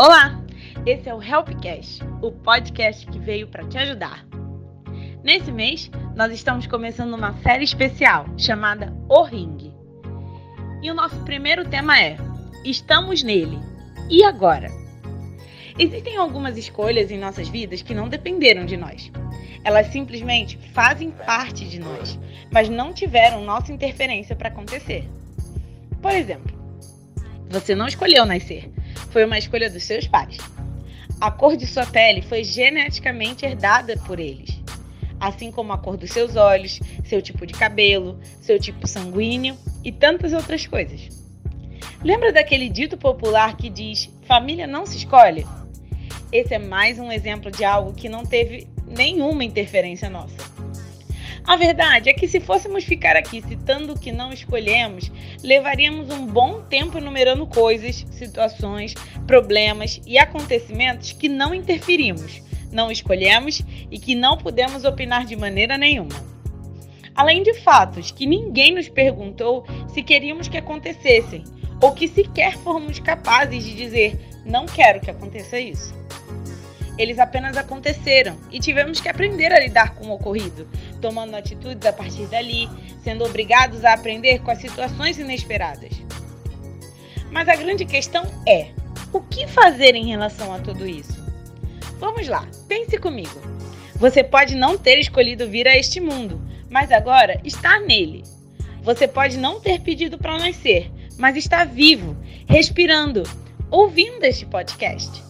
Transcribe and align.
Olá, 0.00 0.40
esse 0.86 1.08
é 1.08 1.12
o 1.12 1.20
Helpcast, 1.20 2.04
o 2.22 2.30
podcast 2.30 3.04
que 3.04 3.18
veio 3.18 3.48
para 3.48 3.66
te 3.66 3.76
ajudar. 3.78 4.24
Nesse 5.24 5.50
mês, 5.50 5.90
nós 6.14 6.32
estamos 6.32 6.68
começando 6.68 7.14
uma 7.14 7.36
série 7.42 7.64
especial 7.64 8.24
chamada 8.38 8.94
O 9.08 9.24
Ring. 9.24 9.74
E 10.80 10.88
o 10.88 10.94
nosso 10.94 11.16
primeiro 11.24 11.68
tema 11.68 12.00
é 12.00 12.16
Estamos 12.64 13.24
nele. 13.24 13.58
E 14.08 14.22
agora? 14.22 14.70
Existem 15.76 16.16
algumas 16.16 16.56
escolhas 16.56 17.10
em 17.10 17.18
nossas 17.18 17.48
vidas 17.48 17.82
que 17.82 17.92
não 17.92 18.08
dependeram 18.08 18.64
de 18.64 18.76
nós. 18.76 19.10
Elas 19.64 19.88
simplesmente 19.88 20.56
fazem 20.72 21.10
parte 21.10 21.68
de 21.68 21.80
nós, 21.80 22.16
mas 22.52 22.68
não 22.68 22.92
tiveram 22.92 23.42
nossa 23.42 23.72
interferência 23.72 24.36
para 24.36 24.48
acontecer. 24.48 25.10
Por 26.00 26.12
exemplo, 26.12 26.56
você 27.50 27.74
não 27.74 27.88
escolheu 27.88 28.24
nascer, 28.24 28.70
foi 29.10 29.24
uma 29.24 29.38
escolha 29.38 29.70
dos 29.70 29.84
seus 29.84 30.06
pais. 30.06 30.36
A 31.20 31.30
cor 31.30 31.56
de 31.56 31.66
sua 31.66 31.84
pele 31.84 32.22
foi 32.22 32.44
geneticamente 32.44 33.44
herdada 33.44 33.96
por 34.06 34.20
eles, 34.20 34.60
assim 35.18 35.50
como 35.50 35.72
a 35.72 35.78
cor 35.78 35.96
dos 35.96 36.10
seus 36.10 36.36
olhos, 36.36 36.78
seu 37.04 37.20
tipo 37.20 37.44
de 37.44 37.54
cabelo, 37.54 38.20
seu 38.40 38.58
tipo 38.58 38.86
sanguíneo 38.86 39.56
e 39.84 39.90
tantas 39.90 40.32
outras 40.32 40.66
coisas. 40.66 41.08
Lembra 42.04 42.32
daquele 42.32 42.68
dito 42.68 42.96
popular 42.96 43.56
que 43.56 43.68
diz: 43.68 44.08
família 44.26 44.66
não 44.66 44.86
se 44.86 44.96
escolhe? 44.96 45.44
Esse 46.30 46.54
é 46.54 46.58
mais 46.58 46.98
um 46.98 47.10
exemplo 47.10 47.50
de 47.50 47.64
algo 47.64 47.94
que 47.94 48.08
não 48.08 48.24
teve 48.24 48.68
nenhuma 48.86 49.42
interferência 49.42 50.08
nossa. 50.08 50.57
A 51.48 51.56
verdade 51.56 52.10
é 52.10 52.12
que 52.12 52.28
se 52.28 52.40
fôssemos 52.40 52.84
ficar 52.84 53.16
aqui 53.16 53.40
citando 53.40 53.94
o 53.94 53.98
que 53.98 54.12
não 54.12 54.30
escolhemos, 54.30 55.10
levaríamos 55.42 56.10
um 56.10 56.26
bom 56.26 56.60
tempo 56.60 56.98
enumerando 56.98 57.46
coisas, 57.46 58.04
situações, 58.10 58.92
problemas 59.26 59.98
e 60.06 60.18
acontecimentos 60.18 61.12
que 61.12 61.26
não 61.26 61.54
interferimos, 61.54 62.42
não 62.70 62.90
escolhemos 62.90 63.62
e 63.90 63.98
que 63.98 64.14
não 64.14 64.36
pudemos 64.36 64.84
opinar 64.84 65.24
de 65.24 65.36
maneira 65.36 65.78
nenhuma. 65.78 66.22
Além 67.14 67.42
de 67.42 67.54
fatos 67.54 68.10
que 68.10 68.26
ninguém 68.26 68.74
nos 68.74 68.90
perguntou 68.90 69.66
se 69.94 70.02
queríamos 70.02 70.48
que 70.48 70.58
acontecessem, 70.58 71.44
ou 71.80 71.92
que 71.92 72.08
sequer 72.08 72.58
fomos 72.58 72.98
capazes 72.98 73.64
de 73.64 73.74
dizer: 73.74 74.20
não 74.44 74.66
quero 74.66 75.00
que 75.00 75.10
aconteça 75.10 75.58
isso. 75.58 75.96
Eles 76.98 77.20
apenas 77.20 77.56
aconteceram 77.56 78.36
e 78.50 78.58
tivemos 78.58 79.00
que 79.00 79.08
aprender 79.08 79.52
a 79.52 79.60
lidar 79.60 79.94
com 79.94 80.08
o 80.08 80.14
ocorrido, 80.14 80.68
tomando 80.98 81.34
atitudes 81.34 81.86
a 81.86 81.92
partir 81.92 82.26
dali, 82.26 82.68
sendo 83.02 83.24
obrigados 83.24 83.84
a 83.84 83.94
aprender 83.94 84.40
com 84.40 84.50
as 84.50 84.58
situações 84.58 85.18
inesperadas. 85.18 85.92
Mas 87.30 87.48
a 87.48 87.56
grande 87.56 87.84
questão 87.84 88.24
é: 88.46 88.68
o 89.12 89.20
que 89.20 89.46
fazer 89.46 89.94
em 89.94 90.06
relação 90.06 90.52
a 90.52 90.58
tudo 90.58 90.86
isso? 90.86 91.18
Vamos 91.98 92.28
lá, 92.28 92.46
pense 92.68 92.96
comigo. 92.98 93.40
Você 93.96 94.22
pode 94.22 94.54
não 94.54 94.78
ter 94.78 94.98
escolhido 94.98 95.48
vir 95.48 95.66
a 95.66 95.76
este 95.76 96.00
mundo, 96.00 96.40
mas 96.70 96.92
agora 96.92 97.40
está 97.44 97.80
nele. 97.80 98.22
Você 98.82 99.08
pode 99.08 99.36
não 99.36 99.60
ter 99.60 99.80
pedido 99.80 100.16
para 100.16 100.38
nascer, 100.38 100.90
mas 101.18 101.36
está 101.36 101.64
vivo, 101.64 102.16
respirando, 102.46 103.24
ouvindo 103.70 104.24
este 104.24 104.46
podcast. 104.46 105.27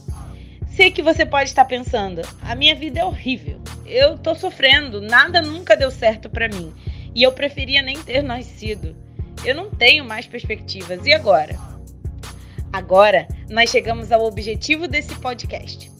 Sei 0.79 0.93
que 0.93 1.03
você 1.03 1.27
pode 1.27 1.48
estar 1.48 1.65
pensando: 1.65 2.23
a 2.41 2.55
minha 2.55 2.73
vida 2.73 3.01
é 3.01 3.05
horrível, 3.05 3.61
eu 3.84 4.17
tô 4.17 4.33
sofrendo, 4.33 5.01
nada 5.01 5.43
nunca 5.43 5.77
deu 5.77 5.91
certo 5.91 6.31
para 6.31 6.47
mim 6.47 6.73
e 7.12 7.25
eu 7.25 7.33
preferia 7.33 7.83
nem 7.83 8.01
ter 8.01 8.23
nascido. 8.23 8.95
Eu 9.45 9.56
não 9.56 9.71
tenho 9.71 10.05
mais 10.05 10.29
perspectivas. 10.29 11.05
E 11.05 11.12
agora? 11.12 11.59
Agora 12.73 13.27
nós 13.51 13.71
chegamos 13.71 14.12
ao 14.12 14.25
objetivo 14.25 14.87
desse 14.87 15.17
podcast. 15.17 15.91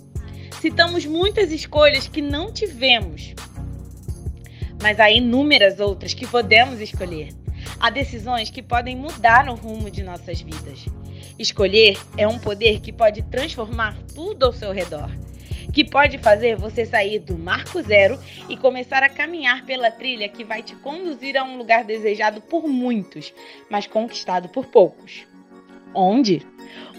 Citamos 0.61 1.05
muitas 1.05 1.51
escolhas 1.51 2.06
que 2.06 2.23
não 2.23 2.53
tivemos, 2.53 3.34
mas 4.81 5.01
há 5.01 5.11
inúmeras 5.11 5.81
outras 5.81 6.15
que 6.15 6.25
podemos 6.25 6.81
escolher. 6.81 7.31
Há 7.81 7.91
decisões 7.91 8.51
que 8.51 8.63
podem 8.63 8.97
mudar 8.97 9.49
o 9.49 9.55
rumo 9.55 9.91
de 9.91 10.03
nossas 10.03 10.41
vidas. 10.41 10.87
Escolher 11.39 11.97
é 12.17 12.27
um 12.27 12.39
poder 12.39 12.81
que 12.81 12.93
pode 12.93 13.23
transformar 13.23 13.97
tudo 14.15 14.47
ao 14.47 14.53
seu 14.53 14.73
redor, 14.73 15.11
que 15.73 15.85
pode 15.85 16.19
fazer 16.19 16.57
você 16.57 16.85
sair 16.85 17.21
do 17.21 17.39
marco 17.39 17.81
zero 17.83 18.19
e 18.49 18.57
começar 18.57 19.03
a 19.03 19.09
caminhar 19.09 19.65
pela 19.65 19.91
trilha 19.91 20.29
que 20.29 20.45
vai 20.45 20.63
te 20.63 20.75
conduzir 20.77 21.37
a 21.37 21.45
um 21.45 21.57
lugar 21.57 21.85
desejado 21.85 22.41
por 22.41 22.67
muitos, 22.67 23.33
mas 23.71 23.87
conquistado 23.87 24.49
por 24.49 24.67
poucos. 24.67 25.27
Onde? 25.95 26.47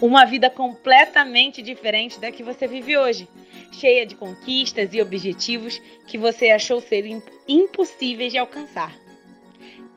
Uma 0.00 0.24
vida 0.24 0.48
completamente 0.48 1.62
diferente 1.62 2.18
da 2.18 2.32
que 2.32 2.42
você 2.42 2.66
vive 2.66 2.96
hoje, 2.96 3.28
cheia 3.72 4.06
de 4.06 4.14
conquistas 4.14 4.94
e 4.94 5.00
objetivos 5.00 5.80
que 6.06 6.18
você 6.18 6.50
achou 6.50 6.80
serem 6.80 7.22
impossíveis 7.46 8.32
de 8.32 8.38
alcançar. 8.38 8.94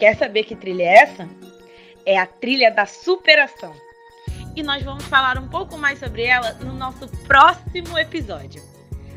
Quer 0.03 0.17
saber 0.17 0.43
que 0.43 0.53
trilha 0.53 0.83
é 0.83 0.95
essa? 0.95 1.29
É 2.05 2.19
a 2.19 2.25
trilha 2.25 2.69
da 2.69 2.85
superação 2.85 3.73
e 4.53 4.61
nós 4.61 4.83
vamos 4.83 5.05
falar 5.05 5.37
um 5.37 5.47
pouco 5.47 5.77
mais 5.77 5.97
sobre 5.97 6.23
ela 6.23 6.55
no 6.55 6.73
nosso 6.73 7.07
próximo 7.25 7.97
episódio. 7.97 8.61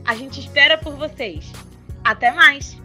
A 0.05 0.15
gente 0.15 0.39
espera 0.39 0.79
por 0.79 0.95
vocês. 0.95 1.51
Até 2.05 2.31
mais! 2.31 2.81